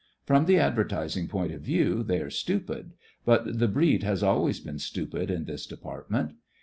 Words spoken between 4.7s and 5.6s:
stupid in